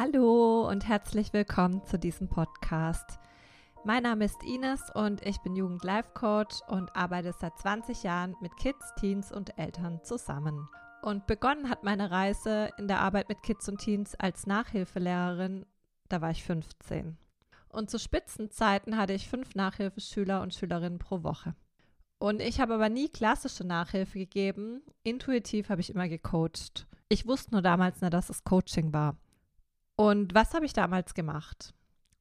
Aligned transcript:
Hallo 0.00 0.68
und 0.68 0.86
herzlich 0.86 1.32
willkommen 1.32 1.84
zu 1.84 1.98
diesem 1.98 2.28
Podcast. 2.28 3.18
Mein 3.82 4.04
Name 4.04 4.26
ist 4.26 4.40
Ines 4.44 4.80
und 4.94 5.26
ich 5.26 5.38
bin 5.38 5.56
Jugend-Life-Coach 5.56 6.60
und 6.68 6.94
arbeite 6.94 7.32
seit 7.32 7.58
20 7.58 8.04
Jahren 8.04 8.36
mit 8.40 8.56
Kids, 8.58 8.94
Teens 9.00 9.32
und 9.32 9.58
Eltern 9.58 9.98
zusammen. 10.04 10.68
Und 11.02 11.26
begonnen 11.26 11.68
hat 11.68 11.82
meine 11.82 12.12
Reise 12.12 12.70
in 12.78 12.86
der 12.86 13.00
Arbeit 13.00 13.28
mit 13.28 13.42
Kids 13.42 13.68
und 13.68 13.78
Teens 13.78 14.14
als 14.14 14.46
Nachhilfelehrerin, 14.46 15.66
da 16.08 16.20
war 16.20 16.30
ich 16.30 16.44
15. 16.44 17.18
Und 17.68 17.90
zu 17.90 17.98
Spitzenzeiten 17.98 18.96
hatte 18.96 19.14
ich 19.14 19.28
fünf 19.28 19.56
Nachhilfeschüler 19.56 20.42
und 20.42 20.54
Schülerinnen 20.54 21.00
pro 21.00 21.24
Woche. 21.24 21.56
Und 22.20 22.40
ich 22.40 22.60
habe 22.60 22.74
aber 22.74 22.88
nie 22.88 23.08
klassische 23.08 23.64
Nachhilfe 23.64 24.20
gegeben. 24.20 24.80
Intuitiv 25.02 25.70
habe 25.70 25.80
ich 25.80 25.90
immer 25.90 26.08
gecoacht. 26.08 26.86
Ich 27.08 27.26
wusste 27.26 27.50
nur 27.50 27.62
damals 27.62 28.00
nicht, 28.00 28.12
dass 28.12 28.30
es 28.30 28.44
Coaching 28.44 28.92
war. 28.92 29.16
Und 30.00 30.32
was 30.32 30.54
habe 30.54 30.64
ich 30.64 30.72
damals 30.72 31.12
gemacht? 31.12 31.74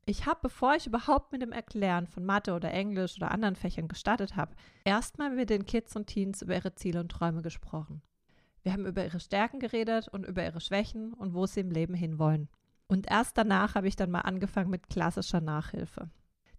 Ich 0.08 0.26
habe, 0.26 0.40
bevor 0.42 0.74
ich 0.74 0.88
überhaupt 0.88 1.32
mit 1.32 1.44
dem 1.44 1.52
Erklären 1.52 2.08
von 2.08 2.26
Mathe 2.26 2.56
oder 2.56 2.72
Englisch 2.72 3.18
oder 3.18 3.30
anderen 3.30 3.56
Fächern 3.56 3.88
gestartet 3.88 4.36
habe, 4.36 4.56
erstmal 4.84 5.30
mit 5.30 5.52
den 5.52 5.68
Kids 5.68 5.96
und 5.96 6.08
Teens 6.08 6.42
über 6.42 6.56
ihre 6.56 6.74
Ziele 6.74 7.00
und 7.00 7.10
Träume 7.10 7.44
gesprochen. 7.44 8.02
Wir 8.64 8.74
haben 8.74 8.88
über 8.88 9.06
ihre 9.06 9.20
Stärken 9.20 9.60
geredet 9.60 10.08
und 10.08 10.26
über 10.26 10.44
ihre 10.44 10.60
Schwächen 10.60 11.14
und 11.14 11.36
wo 11.36 11.46
sie 11.46 11.60
im 11.60 11.70
Leben 11.70 11.94
hinwollen. 11.94 12.50
Und 12.88 13.12
erst 13.12 13.38
danach 13.38 13.76
habe 13.76 13.88
ich 13.88 13.96
dann 13.96 14.10
mal 14.10 14.22
angefangen 14.22 14.72
mit 14.72 14.90
klassischer 14.90 15.40
Nachhilfe. 15.42 16.10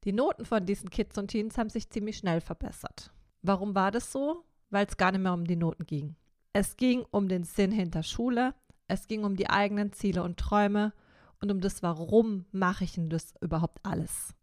Die 0.05 0.13
Noten 0.13 0.45
von 0.45 0.67
diesen 0.67 0.89
Kids 0.89 1.19
und 1.19 1.33
Teens 1.33 1.59
haben 1.59 1.69
sich 1.69 1.91
ziemlich 1.91 2.19
schnell 2.19 2.41
verbessert. 2.41 3.13
Warum 3.43 3.75
war 3.75 3.91
das 3.91 4.13
so? 4.13 4.45
Weil 4.71 4.87
es 4.87 4.97
gar 4.97 5.11
nicht 5.11 5.23
mehr 5.23 5.35
um 5.35 5.49
die 5.49 5.57
Noten 5.57 5.85
ging. 5.85 6.15
Es 6.53 6.77
ging 6.77 7.05
um 7.11 7.29
den 7.29 7.43
Sinn 7.43 7.73
hinter 7.73 8.05
Schule, 8.05 8.55
es 8.87 9.09
ging 9.09 9.25
um 9.25 9.35
die 9.35 9.51
eigenen 9.51 9.93
Ziele 9.93 10.23
und 10.23 10.39
Träume 10.39 10.93
und 11.41 11.51
um 11.51 11.61
das 11.61 11.83
Warum 11.83 12.47
mache 12.53 12.85
ich 12.85 12.93
denn 12.93 13.11
das 13.11 13.35
überhaupt 13.41 13.79
alles. 13.85 14.35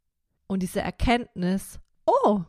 Und 0.47 0.63
diese 0.63 0.81
Erkenntnis, 0.81 1.79
oh, 2.05 2.41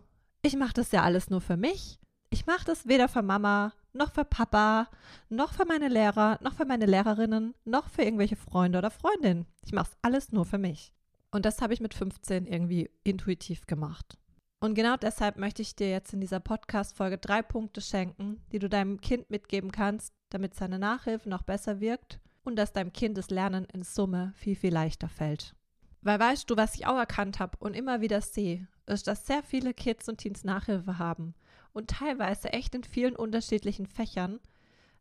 ich 0.42 0.56
mache 0.56 0.74
das 0.74 0.92
ja 0.92 1.02
alles 1.02 1.30
nur 1.30 1.40
für 1.40 1.56
mich. 1.56 1.98
Ich 2.30 2.46
mache 2.46 2.64
das 2.64 2.86
weder 2.86 3.08
für 3.08 3.22
Mama, 3.22 3.72
noch 3.92 4.12
für 4.12 4.24
Papa, 4.24 4.88
noch 5.28 5.52
für 5.52 5.64
meine 5.64 5.88
Lehrer, 5.88 6.38
noch 6.42 6.54
für 6.54 6.66
meine 6.66 6.86
Lehrerinnen, 6.86 7.54
noch 7.64 7.88
für 7.88 8.02
irgendwelche 8.02 8.36
Freunde 8.36 8.78
oder 8.78 8.90
Freundinnen. 8.90 9.46
Ich 9.64 9.72
mache 9.72 9.90
es 9.90 9.98
alles 10.02 10.32
nur 10.32 10.44
für 10.44 10.58
mich. 10.58 10.92
Und 11.30 11.44
das 11.44 11.60
habe 11.60 11.74
ich 11.74 11.80
mit 11.80 11.94
15 11.94 12.46
irgendwie 12.46 12.90
intuitiv 13.04 13.66
gemacht. 13.66 14.18
Und 14.60 14.74
genau 14.74 14.96
deshalb 14.96 15.36
möchte 15.36 15.62
ich 15.62 15.76
dir 15.76 15.90
jetzt 15.90 16.12
in 16.12 16.20
dieser 16.20 16.40
Podcast-Folge 16.40 17.18
drei 17.18 17.42
Punkte 17.42 17.80
schenken, 17.80 18.40
die 18.52 18.58
du 18.58 18.68
deinem 18.68 19.00
Kind 19.00 19.30
mitgeben 19.30 19.70
kannst, 19.70 20.14
damit 20.30 20.54
seine 20.54 20.78
Nachhilfe 20.78 21.28
noch 21.28 21.42
besser 21.42 21.80
wirkt 21.80 22.20
und 22.46 22.56
dass 22.56 22.72
deinem 22.72 22.92
Kind 22.92 23.18
das 23.18 23.30
Lernen 23.30 23.66
in 23.72 23.82
Summe 23.82 24.32
viel, 24.36 24.56
viel 24.56 24.72
leichter 24.72 25.08
fällt. 25.08 25.54
Weil 26.02 26.20
weißt 26.20 26.48
du, 26.48 26.56
was 26.56 26.74
ich 26.74 26.86
auch 26.86 26.96
erkannt 26.96 27.40
habe 27.40 27.58
und 27.58 27.74
immer 27.74 28.00
wieder 28.00 28.20
sehe, 28.20 28.68
ist, 28.86 29.06
dass 29.08 29.26
sehr 29.26 29.42
viele 29.42 29.74
Kids 29.74 30.08
und 30.08 30.18
Teens 30.18 30.44
Nachhilfe 30.44 30.98
haben 30.98 31.34
und 31.72 31.90
teilweise 31.90 32.52
echt 32.52 32.74
in 32.74 32.84
vielen 32.84 33.16
unterschiedlichen 33.16 33.86
Fächern, 33.86 34.40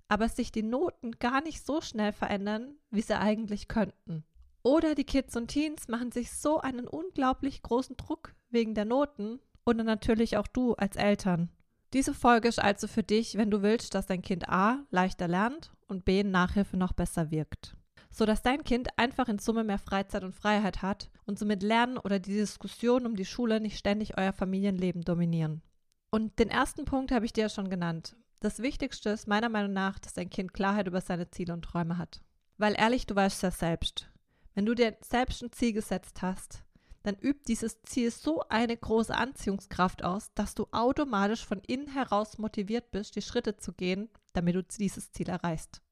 aber 0.08 0.30
sich 0.30 0.52
die 0.52 0.64
Noten 0.64 1.12
gar 1.20 1.42
nicht 1.42 1.66
so 1.66 1.82
schnell 1.82 2.12
verändern, 2.12 2.76
wie 2.90 3.02
sie 3.02 3.18
eigentlich 3.18 3.68
könnten. 3.68 4.24
Oder 4.64 4.96
die 4.96 5.04
Kids 5.04 5.36
und 5.36 5.48
Teens 5.48 5.88
machen 5.88 6.12
sich 6.12 6.32
so 6.32 6.60
einen 6.60 6.88
unglaublich 6.88 7.62
großen 7.62 7.98
Druck 7.98 8.34
wegen 8.50 8.74
der 8.74 8.86
Noten 8.86 9.40
und 9.64 9.78
natürlich 9.78 10.38
auch 10.38 10.48
du 10.48 10.74
als 10.74 10.96
Eltern. 10.96 11.50
Diese 11.96 12.14
Folge 12.14 12.50
ist 12.50 12.60
also 12.60 12.88
für 12.88 13.04
dich, 13.04 13.38
wenn 13.38 13.50
du 13.50 13.62
willst, 13.62 13.96
dass 13.96 14.06
dein 14.06 14.22
Kind 14.22 14.50
A 14.50 14.84
leichter 14.92 15.30
lernt 15.30 15.72
und 15.88 16.04
B 16.04 16.26
Nachhilfe 16.26 16.76
noch 16.76 16.92
besser 16.92 17.32
wirkt. 17.32 17.78
Sodass 18.12 18.42
dein 18.42 18.66
Kind 18.66 18.90
einfach 18.98 19.30
in 19.30 19.40
Summe 19.40 19.64
mehr 19.64 19.80
Freizeit 19.80 20.26
und 20.26 20.36
Freiheit 20.36 20.82
hat 20.82 21.10
und 21.26 21.40
somit 21.40 21.64
Lernen 21.64 21.98
oder 21.98 22.20
die 22.20 22.34
Diskussion 22.34 23.06
um 23.06 23.16
die 23.16 23.24
Schule 23.24 23.62
nicht 23.62 23.78
ständig 23.78 24.18
euer 24.18 24.34
Familienleben 24.34 25.04
dominieren. 25.04 25.62
Und 26.12 26.38
den 26.38 26.50
ersten 26.50 26.84
Punkt 26.84 27.14
habe 27.14 27.24
ich 27.24 27.32
dir 27.32 27.44
ja 27.44 27.50
schon 27.50 27.70
genannt. 27.70 28.18
Das 28.42 28.62
Wichtigste 28.62 29.12
ist 29.12 29.30
meiner 29.30 29.48
Meinung 29.48 29.72
nach, 29.72 29.98
dass 29.98 30.12
dein 30.12 30.30
Kind 30.30 30.54
Klarheit 30.54 30.88
über 30.88 31.00
seine 31.00 31.30
Ziele 31.30 31.54
und 31.54 31.64
Träume 31.64 31.98
hat. 31.98 32.20
Weil 32.58 32.76
ehrlich, 32.78 33.06
du 33.06 33.16
weißt 33.16 33.42
ja 33.42 33.52
selbst. 33.52 34.12
Wenn 34.54 34.66
du 34.66 34.76
dir 34.76 34.98
selbst 35.00 35.42
ein 35.42 35.54
Ziel 35.54 35.72
gesetzt 35.72 36.22
hast, 36.22 36.65
dann 37.06 37.16
übt 37.22 37.44
dieses 37.48 37.84
Ziel 37.84 38.10
so 38.10 38.42
eine 38.50 38.76
große 38.76 39.16
Anziehungskraft 39.16 40.04
aus, 40.04 40.34
dass 40.34 40.56
du 40.56 40.66
automatisch 40.72 41.46
von 41.46 41.60
innen 41.68 41.88
heraus 41.88 42.40
motiviert 42.40 42.90
bist, 42.90 43.16
die 43.16 43.22
Schritte 43.22 43.58
zu 43.58 43.74
gehen, 43.74 44.10
damit 44.34 44.56
du 44.56 44.64
dieses 44.64 45.12
Ziel 45.12 45.30
erreichst. 45.30 45.84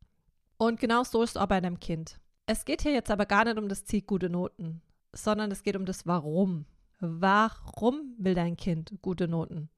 Und 0.57 0.79
genau 0.79 1.03
so 1.03 1.21
ist 1.21 1.31
es 1.31 1.37
auch 1.37 1.45
bei 1.45 1.61
deinem 1.61 1.79
Kind. 1.79 2.19
Es 2.47 2.65
geht 2.65 2.81
hier 2.81 2.93
jetzt 2.93 3.11
aber 3.11 3.27
gar 3.27 3.45
nicht 3.45 3.59
um 3.59 3.69
das 3.69 3.85
Ziel 3.85 4.01
gute 4.01 4.27
Noten, 4.29 4.81
sondern 5.13 5.51
es 5.51 5.61
geht 5.61 5.75
um 5.75 5.85
das 5.85 6.07
Warum. 6.07 6.65
Warum 6.99 8.15
will 8.17 8.33
dein 8.33 8.57
Kind 8.57 8.97
gute 9.03 9.27
Noten? 9.27 9.69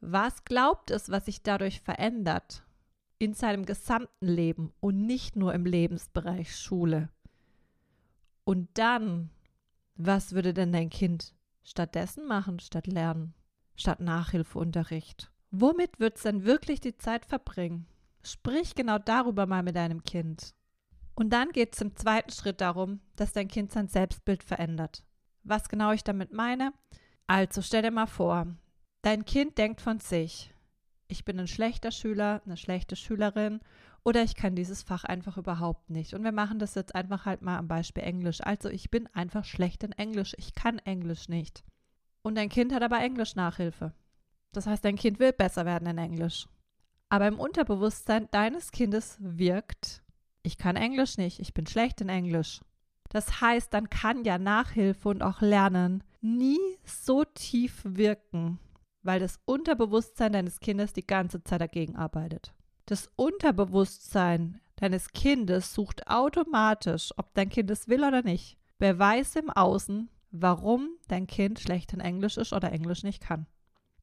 Was 0.00 0.44
glaubt 0.44 0.90
es, 0.90 1.10
was 1.10 1.26
sich 1.26 1.42
dadurch 1.42 1.80
verändert 1.80 2.64
in 3.18 3.34
seinem 3.34 3.66
gesamten 3.66 4.26
Leben 4.26 4.72
und 4.80 5.06
nicht 5.06 5.36
nur 5.36 5.54
im 5.54 5.64
Lebensbereich 5.64 6.56
Schule? 6.56 7.08
Und 8.42 8.68
dann 8.74 9.30
was 10.06 10.32
würde 10.32 10.54
denn 10.54 10.72
dein 10.72 10.90
Kind 10.90 11.34
stattdessen 11.62 12.26
machen, 12.26 12.58
statt 12.60 12.86
lernen, 12.86 13.34
statt 13.76 14.00
Nachhilfeunterricht? 14.00 15.30
Womit 15.50 16.00
wird 16.00 16.16
es 16.16 16.22
denn 16.22 16.44
wirklich 16.44 16.80
die 16.80 16.96
Zeit 16.96 17.26
verbringen? 17.26 17.86
Sprich 18.22 18.74
genau 18.74 18.98
darüber 18.98 19.46
mal 19.46 19.62
mit 19.62 19.76
deinem 19.76 20.04
Kind. 20.04 20.54
Und 21.14 21.30
dann 21.30 21.50
geht 21.50 21.74
es 21.74 21.80
im 21.80 21.96
zweiten 21.96 22.30
Schritt 22.30 22.60
darum, 22.60 23.00
dass 23.16 23.32
dein 23.32 23.48
Kind 23.48 23.72
sein 23.72 23.88
Selbstbild 23.88 24.42
verändert. 24.42 25.04
Was 25.42 25.68
genau 25.68 25.92
ich 25.92 26.04
damit 26.04 26.32
meine? 26.32 26.72
Also 27.26 27.62
stell 27.62 27.82
dir 27.82 27.90
mal 27.90 28.06
vor, 28.06 28.46
dein 29.02 29.24
Kind 29.24 29.58
denkt 29.58 29.80
von 29.80 30.00
sich, 30.00 30.54
ich 31.10 31.24
bin 31.24 31.38
ein 31.38 31.48
schlechter 31.48 31.90
Schüler, 31.90 32.40
eine 32.44 32.56
schlechte 32.56 32.96
Schülerin 32.96 33.60
oder 34.02 34.22
ich 34.22 34.34
kann 34.34 34.54
dieses 34.54 34.82
Fach 34.82 35.04
einfach 35.04 35.36
überhaupt 35.36 35.90
nicht. 35.90 36.14
Und 36.14 36.24
wir 36.24 36.32
machen 36.32 36.58
das 36.58 36.74
jetzt 36.74 36.94
einfach 36.94 37.26
halt 37.26 37.42
mal 37.42 37.58
am 37.58 37.68
Beispiel 37.68 38.02
Englisch. 38.02 38.40
Also 38.40 38.68
ich 38.68 38.90
bin 38.90 39.08
einfach 39.08 39.44
schlecht 39.44 39.84
in 39.84 39.92
Englisch. 39.92 40.34
Ich 40.38 40.54
kann 40.54 40.78
Englisch 40.78 41.28
nicht. 41.28 41.64
Und 42.22 42.36
dein 42.36 42.48
Kind 42.48 42.72
hat 42.72 42.82
aber 42.82 43.00
Englisch-Nachhilfe. 43.00 43.92
Das 44.52 44.66
heißt, 44.66 44.84
dein 44.84 44.96
Kind 44.96 45.18
will 45.18 45.32
besser 45.32 45.66
werden 45.66 45.88
in 45.88 45.98
Englisch. 45.98 46.46
Aber 47.08 47.26
im 47.26 47.38
Unterbewusstsein 47.38 48.28
deines 48.30 48.72
Kindes 48.72 49.16
wirkt, 49.20 50.02
ich 50.42 50.58
kann 50.58 50.76
Englisch 50.76 51.18
nicht, 51.18 51.40
ich 51.40 51.54
bin 51.54 51.66
schlecht 51.66 52.00
in 52.00 52.08
Englisch. 52.08 52.60
Das 53.10 53.40
heißt, 53.40 53.74
dann 53.74 53.90
kann 53.90 54.24
ja 54.24 54.38
Nachhilfe 54.38 55.08
und 55.08 55.22
auch 55.22 55.40
Lernen 55.40 56.04
nie 56.20 56.60
so 56.84 57.24
tief 57.24 57.82
wirken, 57.84 58.58
weil 59.02 59.20
das 59.20 59.40
Unterbewusstsein 59.44 60.32
deines 60.32 60.60
Kindes 60.60 60.92
die 60.92 61.06
ganze 61.06 61.42
Zeit 61.42 61.60
dagegen 61.60 61.96
arbeitet. 61.96 62.52
Das 62.86 63.10
Unterbewusstsein 63.16 64.60
deines 64.76 65.12
Kindes 65.12 65.74
sucht 65.74 66.06
automatisch, 66.08 67.12
ob 67.16 67.34
dein 67.34 67.48
Kind 67.48 67.70
es 67.70 67.88
will 67.88 68.04
oder 68.04 68.22
nicht, 68.22 68.56
Beweise 68.78 69.40
im 69.40 69.50
Außen, 69.50 70.08
warum 70.30 70.88
dein 71.08 71.26
Kind 71.26 71.60
schlecht 71.60 71.92
in 71.92 72.00
Englisch 72.00 72.36
ist 72.38 72.52
oder 72.52 72.72
Englisch 72.72 73.02
nicht 73.02 73.22
kann. 73.22 73.46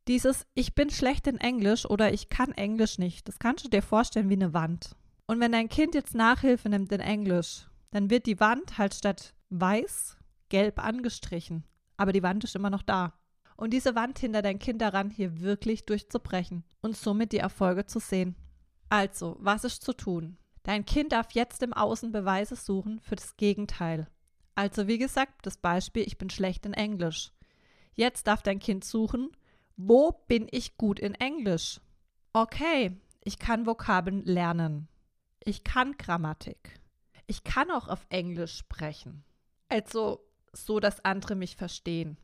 Dieses 0.08 0.46
Ich 0.54 0.76
bin 0.76 0.90
schlecht 0.90 1.28
in 1.28 1.38
Englisch 1.38 1.86
oder 1.86 2.14
ich 2.14 2.30
kann 2.30 2.52
Englisch 2.52 2.98
nicht, 2.98 3.28
das 3.28 3.40
kannst 3.40 3.66
du 3.66 3.70
dir 3.70 3.82
vorstellen 3.82 4.30
wie 4.30 4.36
eine 4.36 4.54
Wand. 4.54 4.96
Und 5.26 5.40
wenn 5.40 5.52
dein 5.52 5.68
Kind 5.68 5.96
jetzt 5.96 6.16
Nachhilfe 6.16 6.70
nimmt 6.70 6.92
in 6.92 7.02
Englisch, 7.02 7.68
dann 7.92 8.10
wird 8.10 8.26
die 8.26 8.40
Wand 8.40 8.78
halt 8.78 8.94
statt 8.94 9.34
weiß 9.50 10.18
gelb 10.50 10.82
angestrichen. 10.82 11.66
Aber 11.98 12.14
die 12.14 12.24
Wand 12.24 12.44
ist 12.44 12.56
immer 12.56 12.70
noch 12.70 12.84
da. 12.84 13.14
Und 13.58 13.72
diese 13.72 13.96
Wand 13.96 14.20
hindert 14.20 14.46
dein 14.46 14.60
Kind 14.60 14.82
daran, 14.82 15.10
hier 15.10 15.42
wirklich 15.42 15.86
durchzubrechen 15.86 16.64
und 16.82 16.96
somit 16.96 17.32
die 17.32 17.40
Erfolge 17.40 17.88
zu 17.88 18.00
sehen. 18.00 18.36
Also, 18.88 19.36
was 19.40 19.64
ist 19.64 19.84
zu 19.84 19.94
tun? 19.94 20.38
Dein 20.64 20.86
Kind 20.86 21.12
darf 21.12 21.32
jetzt 21.32 21.64
im 21.64 21.74
Außen 21.74 22.12
Beweise 22.12 22.56
suchen 22.56 23.00
für 23.02 23.16
das 23.16 23.36
Gegenteil. 23.36 24.08
Also, 24.54 24.88
wie 24.88 25.00
gesagt, 25.00 25.46
das 25.46 25.58
Beispiel, 25.58 26.04
ich 26.04 26.18
bin 26.18 26.30
schlecht 26.30 26.66
in 26.66 26.74
Englisch. 26.74 27.32
Jetzt 27.96 28.28
darf 28.28 28.44
dein 28.44 28.60
Kind 28.60 28.86
suchen, 28.86 29.32
wo 29.76 30.12
bin 30.28 30.48
ich 30.52 30.78
gut 30.78 31.00
in 31.00 31.16
Englisch? 31.16 31.82
Okay, 32.34 32.96
ich 33.24 33.40
kann 33.40 33.66
Vokabeln 33.66 34.24
lernen. 34.24 34.88
Ich 35.44 35.64
kann 35.64 35.98
Grammatik. 35.98 36.80
Ich 37.26 37.44
kann 37.44 37.72
auch 37.72 37.88
auf 37.88 38.06
Englisch 38.10 38.56
sprechen. 38.56 39.24
Also, 39.68 40.22
so 40.54 40.80
dass 40.80 41.04
andere 41.04 41.36
mich 41.36 41.56
verstehen. 41.56 42.18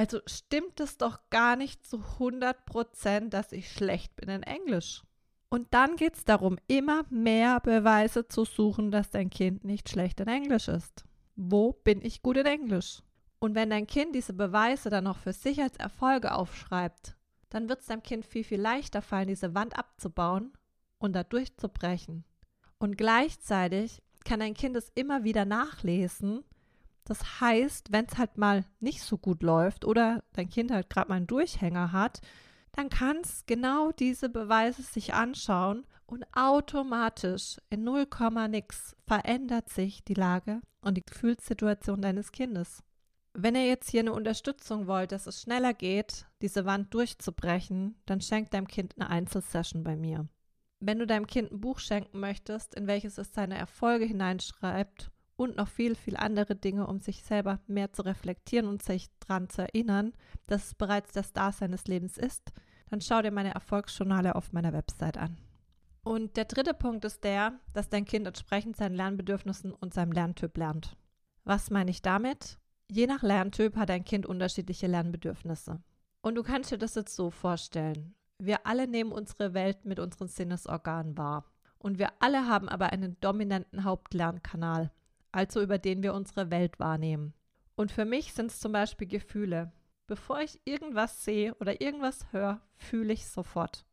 Also 0.00 0.20
stimmt 0.24 0.80
es 0.80 0.96
doch 0.96 1.18
gar 1.28 1.56
nicht 1.56 1.86
zu 1.86 1.98
100 1.98 2.64
Prozent, 2.64 3.34
dass 3.34 3.52
ich 3.52 3.70
schlecht 3.70 4.16
bin 4.16 4.30
in 4.30 4.42
Englisch. 4.42 5.02
Und 5.50 5.74
dann 5.74 5.96
geht 5.96 6.16
es 6.16 6.24
darum, 6.24 6.56
immer 6.68 7.02
mehr 7.10 7.60
Beweise 7.60 8.26
zu 8.26 8.46
suchen, 8.46 8.90
dass 8.90 9.10
dein 9.10 9.28
Kind 9.28 9.62
nicht 9.62 9.90
schlecht 9.90 10.20
in 10.20 10.28
Englisch 10.28 10.68
ist. 10.68 11.04
Wo 11.36 11.74
bin 11.74 12.00
ich 12.00 12.22
gut 12.22 12.38
in 12.38 12.46
Englisch? 12.46 13.02
Und 13.40 13.54
wenn 13.54 13.68
dein 13.68 13.86
Kind 13.86 14.14
diese 14.14 14.32
Beweise 14.32 14.88
dann 14.88 15.04
noch 15.04 15.18
für 15.18 15.34
sich 15.34 15.60
als 15.60 15.76
Erfolge 15.76 16.34
aufschreibt, 16.34 17.14
dann 17.50 17.68
wird 17.68 17.80
es 17.80 17.86
deinem 17.88 18.02
Kind 18.02 18.24
viel, 18.24 18.44
viel 18.44 18.60
leichter 18.62 19.02
fallen, 19.02 19.28
diese 19.28 19.54
Wand 19.54 19.78
abzubauen 19.78 20.54
und 20.98 21.12
da 21.12 21.24
durchzubrechen. 21.24 22.24
Und 22.78 22.96
gleichzeitig 22.96 24.00
kann 24.24 24.40
dein 24.40 24.54
Kind 24.54 24.76
es 24.76 24.90
immer 24.94 25.24
wieder 25.24 25.44
nachlesen. 25.44 26.42
Das 27.04 27.40
heißt, 27.40 27.92
wenn 27.92 28.06
es 28.06 28.18
halt 28.18 28.38
mal 28.38 28.64
nicht 28.78 29.02
so 29.02 29.18
gut 29.18 29.42
läuft 29.42 29.84
oder 29.84 30.22
dein 30.32 30.48
Kind 30.48 30.70
halt 30.70 30.90
gerade 30.90 31.08
mal 31.08 31.16
einen 31.16 31.26
Durchhänger 31.26 31.92
hat, 31.92 32.20
dann 32.72 32.88
kann 32.88 33.18
es 33.22 33.44
genau 33.46 33.90
diese 33.92 34.28
Beweise 34.28 34.82
sich 34.82 35.14
anschauen 35.14 35.86
und 36.06 36.24
automatisch 36.34 37.58
in 37.68 37.84
0, 37.84 38.06
nix 38.48 38.96
verändert 39.06 39.68
sich 39.68 40.04
die 40.04 40.14
Lage 40.14 40.60
und 40.80 40.96
die 40.96 41.04
Gefühlssituation 41.04 42.02
deines 42.02 42.32
Kindes. 42.32 42.82
Wenn 43.32 43.54
ihr 43.54 43.66
jetzt 43.66 43.90
hier 43.90 44.00
eine 44.00 44.12
Unterstützung 44.12 44.86
wollt, 44.86 45.12
dass 45.12 45.26
es 45.26 45.42
schneller 45.42 45.72
geht, 45.72 46.26
diese 46.42 46.64
Wand 46.64 46.92
durchzubrechen, 46.92 47.96
dann 48.06 48.20
schenkt 48.20 48.54
deinem 48.54 48.66
Kind 48.66 48.94
eine 48.98 49.08
Einzelsession 49.08 49.84
bei 49.84 49.96
mir. 49.96 50.28
Wenn 50.80 50.98
du 50.98 51.06
deinem 51.06 51.26
Kind 51.26 51.52
ein 51.52 51.60
Buch 51.60 51.78
schenken 51.78 52.18
möchtest, 52.18 52.74
in 52.74 52.86
welches 52.86 53.18
es 53.18 53.32
seine 53.32 53.56
Erfolge 53.56 54.04
hineinschreibt 54.04 55.10
und 55.40 55.56
noch 55.56 55.68
viel, 55.68 55.94
viel 55.94 56.18
andere 56.18 56.54
Dinge, 56.54 56.86
um 56.86 57.00
sich 57.00 57.22
selber 57.22 57.60
mehr 57.66 57.94
zu 57.94 58.02
reflektieren 58.02 58.68
und 58.68 58.82
sich 58.82 59.08
daran 59.20 59.48
zu 59.48 59.62
erinnern, 59.62 60.12
dass 60.46 60.66
es 60.66 60.74
bereits 60.74 61.12
der 61.12 61.22
Star 61.22 61.50
seines 61.50 61.86
Lebens 61.86 62.18
ist, 62.18 62.52
dann 62.90 63.00
schau 63.00 63.22
dir 63.22 63.30
meine 63.30 63.54
Erfolgsjournale 63.54 64.34
auf 64.34 64.52
meiner 64.52 64.74
Website 64.74 65.16
an. 65.16 65.38
Und 66.02 66.36
der 66.36 66.44
dritte 66.44 66.74
Punkt 66.74 67.06
ist 67.06 67.24
der, 67.24 67.58
dass 67.72 67.88
dein 67.88 68.04
Kind 68.04 68.26
entsprechend 68.26 68.76
seinen 68.76 68.94
Lernbedürfnissen 68.94 69.72
und 69.72 69.94
seinem 69.94 70.12
Lerntyp 70.12 70.58
lernt. 70.58 70.94
Was 71.44 71.70
meine 71.70 71.90
ich 71.90 72.02
damit? 72.02 72.58
Je 72.90 73.06
nach 73.06 73.22
Lerntyp 73.22 73.76
hat 73.76 73.88
dein 73.88 74.04
Kind 74.04 74.26
unterschiedliche 74.26 74.88
Lernbedürfnisse. 74.88 75.80
Und 76.20 76.34
du 76.34 76.42
kannst 76.42 76.70
dir 76.70 76.78
das 76.78 76.96
jetzt 76.96 77.16
so 77.16 77.30
vorstellen. 77.30 78.14
Wir 78.38 78.66
alle 78.66 78.86
nehmen 78.86 79.10
unsere 79.10 79.54
Welt 79.54 79.86
mit 79.86 80.00
unseren 80.00 80.28
Sinnesorganen 80.28 81.16
wahr. 81.16 81.46
Und 81.78 81.98
wir 81.98 82.10
alle 82.18 82.46
haben 82.46 82.68
aber 82.68 82.92
einen 82.92 83.18
dominanten 83.20 83.84
Hauptlernkanal, 83.84 84.90
also 85.32 85.62
über 85.62 85.78
den 85.78 86.02
wir 86.02 86.14
unsere 86.14 86.50
Welt 86.50 86.78
wahrnehmen. 86.78 87.34
Und 87.76 87.92
für 87.92 88.04
mich 88.04 88.34
sind 88.34 88.50
es 88.50 88.60
zum 88.60 88.72
Beispiel 88.72 89.06
Gefühle. 89.06 89.72
Bevor 90.06 90.40
ich 90.40 90.60
irgendwas 90.64 91.24
sehe 91.24 91.54
oder 91.60 91.80
irgendwas 91.80 92.32
höre, 92.32 92.60
fühle 92.76 93.12
ich 93.12 93.26
sofort. 93.26 93.86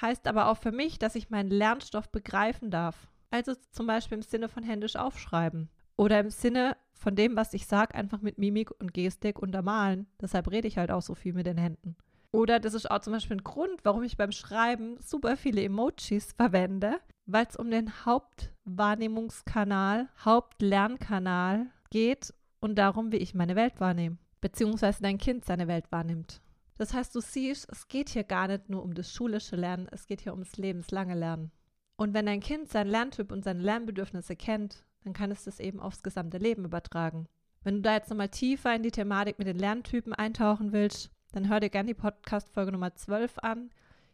Heißt 0.00 0.26
aber 0.26 0.48
auch 0.48 0.58
für 0.58 0.72
mich, 0.72 0.98
dass 0.98 1.14
ich 1.14 1.30
meinen 1.30 1.50
Lernstoff 1.50 2.10
begreifen 2.10 2.70
darf. 2.70 3.08
Also 3.30 3.54
zum 3.72 3.86
Beispiel 3.86 4.18
im 4.18 4.22
Sinne 4.22 4.48
von 4.48 4.62
händisch 4.62 4.96
aufschreiben. 4.96 5.70
Oder 5.96 6.20
im 6.20 6.30
Sinne 6.30 6.76
von 6.92 7.16
dem, 7.16 7.36
was 7.36 7.54
ich 7.54 7.66
sage, 7.66 7.94
einfach 7.94 8.20
mit 8.20 8.38
Mimik 8.38 8.70
und 8.78 8.92
Gestik 8.92 9.38
untermalen. 9.38 10.06
Deshalb 10.20 10.50
rede 10.50 10.68
ich 10.68 10.78
halt 10.78 10.90
auch 10.90 11.02
so 11.02 11.14
viel 11.14 11.32
mit 11.32 11.46
den 11.46 11.58
Händen. 11.58 11.96
Oder 12.32 12.60
das 12.60 12.74
ist 12.74 12.90
auch 12.90 12.98
zum 13.00 13.14
Beispiel 13.14 13.38
ein 13.38 13.44
Grund, 13.44 13.80
warum 13.82 14.02
ich 14.02 14.18
beim 14.18 14.32
Schreiben 14.32 14.98
super 15.00 15.36
viele 15.36 15.62
Emojis 15.62 16.32
verwende, 16.36 17.00
weil 17.26 17.46
es 17.48 17.56
um 17.56 17.70
den 17.70 18.04
Hauptwahrnehmungskanal, 18.04 20.08
Hauptlernkanal 20.24 21.66
geht 21.90 22.34
und 22.60 22.76
darum, 22.76 23.12
wie 23.12 23.16
ich 23.16 23.34
meine 23.34 23.56
Welt 23.56 23.80
wahrnehme, 23.80 24.18
beziehungsweise 24.40 25.02
dein 25.02 25.18
Kind 25.18 25.44
seine 25.44 25.68
Welt 25.68 25.84
wahrnimmt. 25.90 26.40
Das 26.78 26.94
heißt, 26.94 27.14
du 27.14 27.20
siehst, 27.20 27.68
es 27.70 27.88
geht 27.88 28.10
hier 28.10 28.24
gar 28.24 28.48
nicht 28.48 28.68
nur 28.68 28.82
um 28.82 28.94
das 28.94 29.12
schulische 29.12 29.56
Lernen, 29.56 29.88
es 29.90 30.06
geht 30.06 30.20
hier 30.20 30.32
ums 30.32 30.56
lebenslange 30.56 31.14
Lernen. 31.14 31.50
Und 31.96 32.14
wenn 32.14 32.26
dein 32.26 32.40
Kind 32.40 32.68
seinen 32.68 32.90
Lerntyp 32.90 33.32
und 33.32 33.44
seine 33.44 33.62
Lernbedürfnisse 33.62 34.36
kennt, 34.36 34.84
dann 35.04 35.14
kann 35.14 35.30
es 35.30 35.44
das 35.44 35.60
eben 35.60 35.80
aufs 35.80 36.02
gesamte 36.02 36.38
Leben 36.38 36.64
übertragen. 36.64 37.28
Wenn 37.62 37.76
du 37.76 37.82
da 37.82 37.94
jetzt 37.94 38.10
nochmal 38.10 38.28
tiefer 38.28 38.74
in 38.74 38.82
die 38.82 38.90
Thematik 38.90 39.38
mit 39.38 39.48
den 39.48 39.58
Lerntypen 39.58 40.12
eintauchen 40.12 40.72
willst, 40.72 41.10
dann 41.32 41.48
hör 41.48 41.60
dir 41.60 41.70
gerne 41.70 41.88
die 41.88 41.94
Podcast-Folge 41.94 42.72
Nummer 42.72 42.94
12 42.94 43.38
an. 43.38 43.70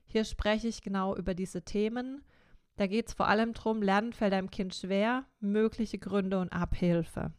Hier 0.07 0.25
spreche 0.25 0.69
ich 0.69 0.83
genau 0.83 1.17
über 1.17 1.35
diese 1.35 1.63
Themen. 1.63 2.23
Da 2.77 2.87
geht 2.87 3.09
es 3.09 3.15
vor 3.15 3.29
allem 3.29 3.53
darum, 3.53 3.83
Lernen 3.83 4.13
fällt 4.13 4.33
deinem 4.33 4.51
Kind 4.51 4.75
schwer, 4.75 5.25
mögliche 5.41 5.99
Gründe 5.99 6.41
und 6.41 6.53
Abhilfe. 6.53 7.33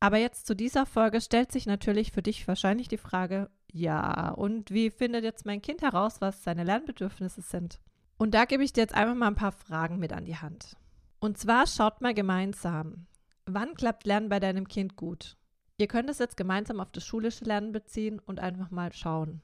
Aber 0.00 0.16
jetzt 0.16 0.46
zu 0.46 0.56
dieser 0.56 0.86
Folge 0.86 1.20
stellt 1.20 1.52
sich 1.52 1.66
natürlich 1.66 2.12
für 2.12 2.22
dich 2.22 2.48
wahrscheinlich 2.48 2.88
die 2.88 2.96
Frage, 2.96 3.50
ja, 3.70 4.30
und 4.30 4.70
wie 4.70 4.90
findet 4.90 5.24
jetzt 5.24 5.44
mein 5.44 5.62
Kind 5.62 5.82
heraus, 5.82 6.20
was 6.20 6.42
seine 6.42 6.64
Lernbedürfnisse 6.64 7.42
sind? 7.42 7.80
Und 8.16 8.34
da 8.34 8.46
gebe 8.46 8.64
ich 8.64 8.72
dir 8.72 8.80
jetzt 8.80 8.94
einfach 8.94 9.14
mal 9.14 9.28
ein 9.28 9.34
paar 9.34 9.52
Fragen 9.52 9.98
mit 9.98 10.12
an 10.12 10.24
die 10.24 10.36
Hand. 10.36 10.76
Und 11.20 11.38
zwar 11.38 11.66
schaut 11.66 12.00
mal 12.00 12.14
gemeinsam, 12.14 13.06
wann 13.44 13.74
klappt 13.74 14.06
Lernen 14.06 14.30
bei 14.30 14.40
deinem 14.40 14.66
Kind 14.66 14.96
gut? 14.96 15.36
Ihr 15.76 15.86
könnt 15.86 16.10
es 16.10 16.18
jetzt 16.18 16.36
gemeinsam 16.36 16.80
auf 16.80 16.90
das 16.90 17.04
schulische 17.04 17.44
Lernen 17.44 17.72
beziehen 17.72 18.18
und 18.18 18.40
einfach 18.40 18.70
mal 18.70 18.92
schauen. 18.92 19.42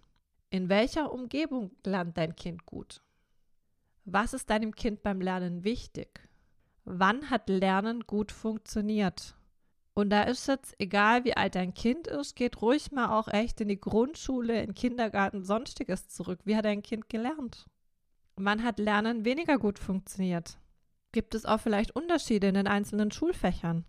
In 0.50 0.68
welcher 0.68 1.12
Umgebung 1.12 1.70
lernt 1.84 2.16
dein 2.16 2.34
Kind 2.34 2.66
gut? 2.66 3.02
Was 4.08 4.34
ist 4.34 4.50
deinem 4.50 4.72
Kind 4.72 5.02
beim 5.02 5.20
Lernen 5.20 5.64
wichtig? 5.64 6.20
Wann 6.84 7.28
hat 7.28 7.48
Lernen 7.48 8.06
gut 8.06 8.30
funktioniert? 8.30 9.34
Und 9.94 10.10
da 10.10 10.22
ist 10.22 10.46
jetzt 10.46 10.76
egal, 10.78 11.24
wie 11.24 11.36
alt 11.36 11.56
dein 11.56 11.74
Kind 11.74 12.06
ist, 12.06 12.36
geht 12.36 12.62
ruhig 12.62 12.92
mal 12.92 13.18
auch 13.18 13.26
echt 13.26 13.60
in 13.60 13.66
die 13.66 13.80
Grundschule, 13.80 14.62
in 14.62 14.74
Kindergarten, 14.74 15.42
sonstiges 15.42 16.06
zurück. 16.06 16.38
Wie 16.44 16.54
hat 16.54 16.66
dein 16.66 16.84
Kind 16.84 17.08
gelernt? 17.08 17.66
Wann 18.36 18.62
hat 18.62 18.78
Lernen 18.78 19.24
weniger 19.24 19.58
gut 19.58 19.80
funktioniert? 19.80 20.56
Gibt 21.10 21.34
es 21.34 21.44
auch 21.44 21.58
vielleicht 21.58 21.96
Unterschiede 21.96 22.46
in 22.46 22.54
den 22.54 22.68
einzelnen 22.68 23.10
Schulfächern? 23.10 23.84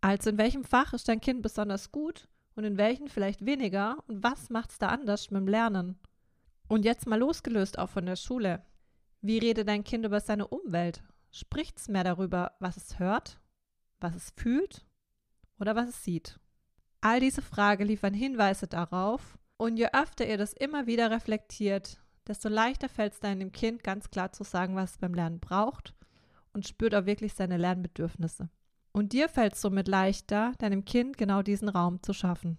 Also 0.00 0.30
in 0.30 0.38
welchem 0.38 0.62
Fach 0.62 0.92
ist 0.92 1.08
dein 1.08 1.20
Kind 1.20 1.42
besonders 1.42 1.90
gut 1.90 2.28
und 2.54 2.62
in 2.62 2.78
welchen 2.78 3.08
vielleicht 3.08 3.44
weniger 3.44 3.96
und 4.06 4.22
was 4.22 4.48
macht 4.48 4.70
es 4.70 4.78
da 4.78 4.90
anders 4.90 5.32
mit 5.32 5.40
dem 5.40 5.48
Lernen? 5.48 5.98
Und 6.68 6.84
jetzt 6.84 7.08
mal 7.08 7.18
losgelöst 7.18 7.80
auch 7.80 7.90
von 7.90 8.06
der 8.06 8.14
Schule. 8.14 8.62
Wie 9.20 9.38
redet 9.38 9.68
dein 9.68 9.84
Kind 9.84 10.04
über 10.04 10.20
seine 10.20 10.46
Umwelt? 10.46 11.02
Spricht 11.30 11.78
es 11.78 11.88
mehr 11.88 12.04
darüber, 12.04 12.52
was 12.60 12.76
es 12.76 12.98
hört, 12.98 13.40
was 14.00 14.14
es 14.14 14.32
fühlt 14.36 14.86
oder 15.58 15.74
was 15.74 15.88
es 15.88 16.04
sieht. 16.04 16.38
All 17.00 17.20
diese 17.20 17.42
Fragen 17.42 17.86
liefern 17.86 18.14
Hinweise 18.14 18.66
darauf 18.66 19.38
und 19.56 19.76
je 19.76 19.88
öfter 19.92 20.26
ihr 20.26 20.38
das 20.38 20.52
immer 20.52 20.86
wieder 20.86 21.10
reflektiert, 21.10 22.00
desto 22.26 22.48
leichter 22.48 22.88
fällt 22.88 23.14
es 23.14 23.20
deinem 23.20 23.52
Kind 23.52 23.82
ganz 23.84 24.10
klar 24.10 24.32
zu 24.32 24.44
sagen, 24.44 24.74
was 24.76 24.92
es 24.92 24.98
beim 24.98 25.14
Lernen 25.14 25.40
braucht 25.40 25.94
und 26.52 26.66
spürt 26.66 26.94
auch 26.94 27.06
wirklich 27.06 27.34
seine 27.34 27.56
Lernbedürfnisse. 27.56 28.48
Und 28.92 29.12
dir 29.12 29.28
fällt 29.28 29.54
es 29.54 29.60
somit 29.60 29.88
leichter, 29.88 30.52
deinem 30.58 30.84
Kind 30.84 31.18
genau 31.18 31.42
diesen 31.42 31.68
Raum 31.68 32.02
zu 32.02 32.14
schaffen. 32.14 32.58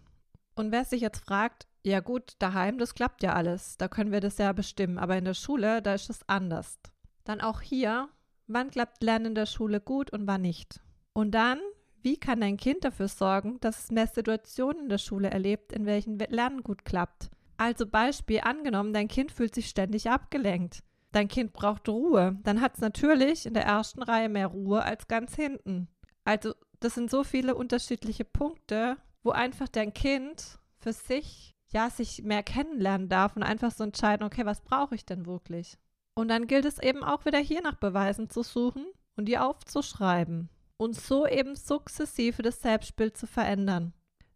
Und 0.55 0.71
wer 0.71 0.85
sich 0.85 1.01
jetzt 1.01 1.25
fragt, 1.25 1.67
ja 1.87 1.99
gut, 1.99 2.33
daheim, 2.39 2.77
das 2.77 2.95
klappt 2.95 3.23
ja 3.23 3.33
alles, 3.33 3.77
da 3.77 3.87
können 3.87 4.11
wir 4.11 4.21
das 4.21 4.37
ja 4.37 4.51
bestimmen, 4.53 4.97
aber 4.97 5.17
in 5.17 5.25
der 5.25 5.33
Schule, 5.33 5.81
da 5.81 5.93
ist 5.93 6.09
es 6.09 6.27
anders. 6.27 6.79
Dann 7.23 7.41
auch 7.41 7.61
hier, 7.61 8.09
wann 8.47 8.69
klappt 8.69 9.03
Lernen 9.03 9.27
in 9.27 9.35
der 9.35 9.45
Schule 9.45 9.81
gut 9.81 10.11
und 10.11 10.27
wann 10.27 10.41
nicht? 10.41 10.81
Und 11.13 11.31
dann 11.31 11.59
wie 12.07 12.17
kann 12.17 12.39
dein 12.39 12.55
Kind 12.55 12.85
dafür 12.85 13.09
sorgen, 13.09 13.59
dass 13.59 13.83
es 13.83 13.91
mehr 13.91 14.07
Situationen 14.07 14.83
in 14.83 14.89
der 14.89 14.97
Schule 14.97 15.29
erlebt, 15.29 15.73
in 15.73 15.85
welchen 15.85 16.17
Lernen 16.17 16.63
gut 16.63 16.85
klappt? 16.85 17.29
Also 17.57 17.85
Beispiel 17.85 18.39
angenommen, 18.41 18.93
dein 18.93 19.09
Kind 19.09 19.31
fühlt 19.31 19.53
sich 19.53 19.67
ständig 19.67 20.09
abgelenkt. 20.09 20.83
Dein 21.11 21.27
Kind 21.27 21.51
braucht 21.51 21.89
Ruhe. 21.89 22.37
Dann 22.43 22.61
hat 22.61 22.75
es 22.75 22.79
natürlich 22.79 23.45
in 23.45 23.53
der 23.53 23.65
ersten 23.65 24.03
Reihe 24.03 24.29
mehr 24.29 24.47
Ruhe 24.47 24.83
als 24.83 25.09
ganz 25.09 25.35
hinten. 25.35 25.89
Also 26.23 26.53
das 26.79 26.93
sind 26.95 27.09
so 27.09 27.25
viele 27.25 27.55
unterschiedliche 27.55 28.23
Punkte, 28.23 28.95
wo 29.23 29.31
einfach 29.31 29.67
dein 29.67 29.93
Kind 29.93 30.59
für 30.79 30.93
sich 30.93 31.56
ja 31.69 31.89
sich 31.89 32.23
mehr 32.23 32.43
kennenlernen 32.43 33.09
darf 33.09 33.35
und 33.35 33.43
einfach 33.43 33.71
so 33.71 33.83
entscheiden, 33.83 34.25
okay, 34.25 34.45
was 34.45 34.61
brauche 34.61 34.95
ich 34.95 35.05
denn 35.05 35.25
wirklich? 35.25 35.77
Und 36.15 36.29
dann 36.29 36.47
gilt 36.47 36.65
es 36.65 36.79
eben 36.79 37.03
auch 37.03 37.25
wieder 37.25 37.39
hier 37.39 37.61
nach 37.61 37.75
Beweisen 37.75 38.29
zu 38.29 38.43
suchen 38.43 38.85
und 39.15 39.25
die 39.25 39.37
aufzuschreiben 39.37 40.49
und 40.77 40.95
so 40.95 41.27
eben 41.27 41.55
sukzessive 41.55 42.41
das 42.41 42.61
Selbstbild 42.61 43.17
zu 43.17 43.27
verändern. 43.27 43.93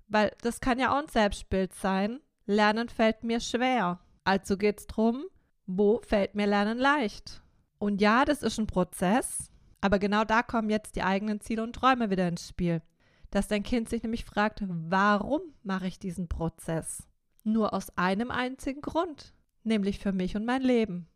Weil 0.07 0.31
das 0.41 0.59
kann 0.59 0.79
ja 0.79 0.91
auch 0.91 1.01
ein 1.01 1.07
Selbstbild 1.07 1.73
sein. 1.73 2.19
Lernen 2.45 2.89
fällt 2.89 3.23
mir 3.23 3.39
schwer. 3.39 3.99
Also 4.23 4.57
geht 4.57 4.79
es 4.81 4.87
darum, 4.87 5.25
wo 5.65 6.01
fällt 6.01 6.35
mir 6.35 6.47
Lernen 6.47 6.77
leicht? 6.77 7.41
Und 7.79 8.01
ja, 8.01 8.25
das 8.25 8.43
ist 8.43 8.59
ein 8.59 8.67
Prozess, 8.67 9.51
aber 9.79 9.97
genau 9.97 10.23
da 10.23 10.43
kommen 10.43 10.69
jetzt 10.69 10.95
die 10.95 11.03
eigenen 11.03 11.39
Ziele 11.39 11.63
und 11.63 11.73
Träume 11.73 12.09
wieder 12.09 12.27
ins 12.27 12.47
Spiel. 12.47 12.81
Dass 13.31 13.47
dein 13.47 13.63
Kind 13.63 13.89
sich 13.89 14.03
nämlich 14.03 14.25
fragt, 14.25 14.61
warum 14.67 15.41
mache 15.63 15.87
ich 15.87 15.97
diesen 15.97 16.27
Prozess? 16.27 17.07
Nur 17.43 17.73
aus 17.73 17.97
einem 17.97 18.31
einzigen 18.31 18.81
Grund, 18.81 19.33
nämlich 19.63 19.99
für 19.99 20.11
mich 20.11 20.35
und 20.35 20.45
mein 20.45 20.61
Leben. 20.61 21.07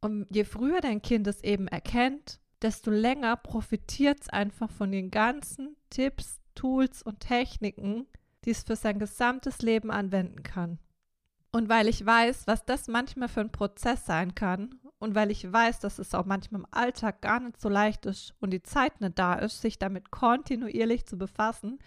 Und 0.00 0.26
je 0.30 0.44
früher 0.44 0.80
dein 0.80 1.02
Kind 1.02 1.26
es 1.26 1.42
eben 1.42 1.68
erkennt 1.68 2.40
desto 2.64 2.90
länger 2.90 3.36
profitiert 3.36 4.22
es 4.22 4.28
einfach 4.30 4.70
von 4.70 4.90
den 4.90 5.10
ganzen 5.10 5.76
Tipps, 5.90 6.40
Tools 6.54 7.02
und 7.02 7.20
Techniken, 7.20 8.06
die 8.44 8.50
es 8.50 8.62
für 8.62 8.74
sein 8.74 8.98
gesamtes 8.98 9.60
Leben 9.60 9.90
anwenden 9.90 10.42
kann. 10.42 10.78
Und 11.52 11.68
weil 11.68 11.88
ich 11.88 12.04
weiß, 12.04 12.46
was 12.46 12.64
das 12.64 12.88
manchmal 12.88 13.28
für 13.28 13.42
ein 13.42 13.52
Prozess 13.52 14.06
sein 14.06 14.34
kann 14.34 14.80
und 14.98 15.14
weil 15.14 15.30
ich 15.30 15.52
weiß, 15.52 15.80
dass 15.80 15.98
es 15.98 16.14
auch 16.14 16.24
manchmal 16.24 16.62
im 16.62 16.66
Alltag 16.70 17.20
gar 17.20 17.38
nicht 17.38 17.60
so 17.60 17.68
leicht 17.68 18.06
ist 18.06 18.34
und 18.40 18.50
die 18.50 18.62
Zeit 18.62 19.00
nicht 19.02 19.18
da 19.18 19.34
ist, 19.34 19.60
sich 19.60 19.78
damit 19.78 20.10
kontinuierlich 20.10 21.04
zu 21.04 21.18
befassen, 21.18 21.78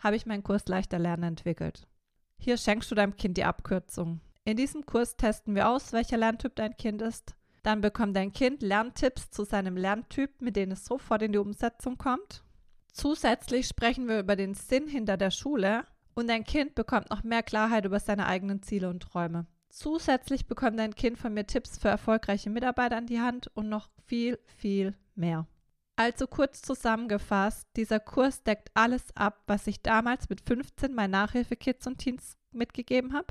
habe 0.00 0.16
ich 0.16 0.26
meinen 0.26 0.42
Kurs 0.42 0.66
Leichter 0.66 0.98
Lernen 0.98 1.22
entwickelt. 1.22 1.86
Hier 2.38 2.56
schenkst 2.56 2.90
du 2.90 2.94
deinem 2.94 3.16
Kind 3.16 3.36
die 3.36 3.44
Abkürzung. 3.44 4.20
In 4.44 4.56
diesem 4.56 4.86
Kurs 4.86 5.16
testen 5.16 5.54
wir 5.54 5.68
aus, 5.68 5.92
welcher 5.92 6.16
Lerntyp 6.16 6.54
dein 6.54 6.76
Kind 6.76 7.02
ist, 7.02 7.34
dann 7.62 7.80
bekommt 7.80 8.14
dein 8.14 8.32
Kind 8.32 8.62
Lerntipps 8.62 9.30
zu 9.30 9.44
seinem 9.44 9.76
Lerntyp, 9.76 10.40
mit 10.40 10.54
denen 10.54 10.72
es 10.72 10.84
sofort 10.84 11.22
in 11.22 11.32
die 11.32 11.38
Umsetzung 11.38 11.98
kommt. 11.98 12.44
Zusätzlich 12.92 13.66
sprechen 13.66 14.06
wir 14.06 14.20
über 14.20 14.36
den 14.36 14.54
Sinn 14.54 14.86
hinter 14.86 15.16
der 15.16 15.32
Schule 15.32 15.84
und 16.14 16.28
dein 16.28 16.44
Kind 16.44 16.76
bekommt 16.76 17.10
noch 17.10 17.24
mehr 17.24 17.42
Klarheit 17.42 17.84
über 17.84 17.98
seine 17.98 18.26
eigenen 18.26 18.62
Ziele 18.62 18.88
und 18.88 19.02
Träume. 19.02 19.46
Zusätzlich 19.68 20.46
bekommt 20.46 20.78
dein 20.78 20.94
Kind 20.94 21.18
von 21.18 21.34
mir 21.34 21.46
Tipps 21.46 21.76
für 21.76 21.88
erfolgreiche 21.88 22.48
Mitarbeiter 22.48 22.96
an 22.96 23.06
die 23.06 23.20
Hand 23.20 23.50
und 23.54 23.68
noch 23.68 23.90
viel, 24.06 24.38
viel 24.46 24.94
mehr. 25.14 25.46
Also 25.98 26.26
kurz 26.26 26.60
zusammengefasst, 26.60 27.66
dieser 27.74 28.00
Kurs 28.00 28.42
deckt 28.42 28.70
alles 28.74 29.16
ab, 29.16 29.42
was 29.46 29.66
ich 29.66 29.80
damals 29.80 30.28
mit 30.28 30.42
15 30.42 30.94
meinen 30.94 31.12
Nachhilfekids 31.12 31.86
und 31.86 31.96
Teens 31.96 32.36
mitgegeben 32.52 33.14
habe. 33.14 33.28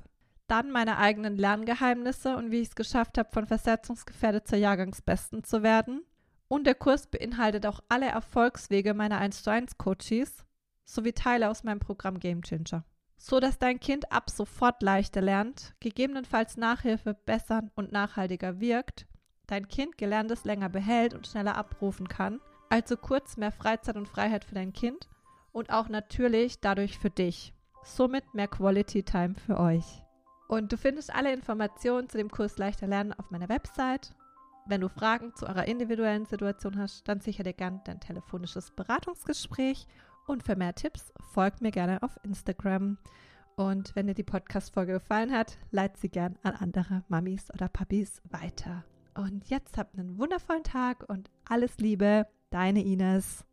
Dann 0.48 0.72
meine 0.72 0.98
eigenen 0.98 1.38
Lerngeheimnisse 1.38 2.36
und 2.36 2.50
wie 2.50 2.62
ich 2.62 2.69
es 2.69 2.75
geschafft 2.75 3.19
habe, 3.19 3.29
von 3.31 3.45
versetzungsgefährdet 3.45 4.48
zur 4.48 4.57
Jahrgangsbesten 4.57 5.43
zu 5.43 5.62
werden. 5.62 6.03
Und 6.48 6.65
der 6.65 6.74
Kurs 6.74 7.05
beinhaltet 7.07 7.67
auch 7.67 7.81
alle 7.88 8.07
Erfolgswege 8.07 8.95
meiner 8.95 9.19
1 9.19 9.43
zu 9.43 9.51
1 9.51 9.77
Coaches 9.77 10.43
sowie 10.86 11.13
Teile 11.13 11.50
aus 11.50 11.63
meinem 11.63 11.79
Programm 11.79 12.19
Game 12.19 12.41
Changer. 12.41 12.84
So 13.17 13.39
dass 13.39 13.60
dein 13.60 13.79
Kind 13.79 14.12
ab 14.12 14.29
sofort 14.29 14.81
leichter 14.81 15.22
lernt, 15.22 15.75
gegebenenfalls 15.79 16.57
Nachhilfe 16.57 17.13
besser 17.13 17.63
und 17.75 17.91
nachhaltiger 17.91 18.60
wirkt, 18.60 19.07
dein 19.48 19.67
Kind 19.67 19.98
Gelerntes 19.98 20.45
länger 20.45 20.69
behält 20.69 21.13
und 21.13 21.27
schneller 21.27 21.55
abrufen 21.55 22.07
kann, 22.07 22.39
also 22.75 22.98
kurz 22.98 23.38
mehr 23.38 23.53
Freizeit 23.53 23.96
und 23.96 24.05
Freiheit 24.05 24.44
für 24.44 24.55
dein 24.55 24.74
Kind 24.74 25.08
und 25.53 25.70
auch 25.72 25.88
natürlich 25.88 26.60
dadurch 26.60 27.00
für 27.00 27.10
dich. 27.10 27.53
Somit 27.86 28.34
mehr 28.34 28.50
Quality 28.50 29.03
Time 29.03 29.36
für 29.36 29.58
euch. 29.58 30.03
Und 30.50 30.74
du 30.74 30.77
findest 30.77 31.15
alle 31.15 31.32
Informationen 31.32 32.10
zu 32.10 32.17
dem 32.17 32.29
Kurs 32.29 32.58
Leichter 32.58 32.86
Lernen 32.86 33.13
auf 33.13 33.32
meiner 33.32 33.48
Website. 33.48 34.13
Wenn 34.65 34.82
du 34.82 34.89
Fragen 34.89 35.34
zu 35.36 35.48
eurer 35.48 35.70
individuellen 35.70 36.25
Situation 36.25 36.77
hast, 36.77 37.08
dann 37.08 37.22
sichere 37.22 37.46
dir 37.46 37.53
gern 37.53 37.79
dein 37.86 38.01
telefonisches 38.01 38.72
Beratungsgespräch. 38.72 39.88
Und 40.27 40.44
für 40.44 40.58
mehr 40.58 40.75
Tipps 40.75 41.13
folgt 41.32 41.62
mir 41.62 41.72
gerne 41.72 42.03
auf 42.03 42.20
Instagram. 42.24 42.98
Und 43.55 43.96
wenn 43.96 44.08
dir 44.08 44.15
die 44.15 44.24
Podcast-Folge 44.24 44.94
gefallen 44.94 45.32
hat, 45.32 45.58
leite 45.72 45.98
sie 45.98 46.10
gern 46.10 46.38
an 46.44 46.55
andere 46.55 47.05
Mamis 47.08 47.50
oder 47.53 47.70
Papis 47.70 48.22
weiter. 48.25 48.84
Und 49.13 49.50
jetzt 49.50 49.77
habt 49.77 49.98
einen 49.98 50.17
wundervollen 50.17 50.63
Tag 50.63 51.05
und 51.08 51.32
alles 51.48 51.77
Liebe, 51.77 52.27
deine 52.50 52.84
Ines. 52.84 53.46